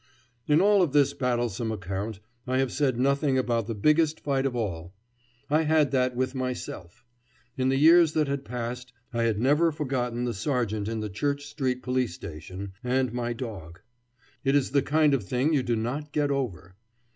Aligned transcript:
In 0.47 0.61
all 0.61 0.81
of 0.81 0.93
this 0.93 1.13
battlesome 1.13 1.71
account 1.71 2.21
I 2.47 2.57
have 2.57 2.71
said 2.71 2.97
nothing 2.99 3.37
about 3.37 3.67
the 3.67 3.75
biggest 3.75 4.19
fight 4.19 4.47
of 4.47 4.55
all. 4.55 4.95
I 5.47 5.61
had 5.61 5.91
that 5.91 6.15
with 6.15 6.33
myself. 6.33 7.05
In 7.55 7.69
the 7.69 7.77
years 7.77 8.13
that 8.13 8.27
had 8.27 8.43
passed 8.43 8.93
I 9.13 9.25
had 9.25 9.39
never 9.39 9.71
forgotten 9.71 10.23
the 10.23 10.33
sergeant 10.33 10.87
in 10.87 11.01
the 11.01 11.09
Church 11.11 11.45
Street 11.45 11.83
police 11.83 12.15
station, 12.15 12.73
and 12.83 13.13
my 13.13 13.33
dog. 13.33 13.81
It 14.43 14.55
is 14.55 14.71
the 14.71 14.81
kind 14.81 15.13
of 15.13 15.23
thing 15.23 15.53
you 15.53 15.61
do 15.61 15.75
not 15.75 16.11
get 16.11 16.31
over. 16.31 16.73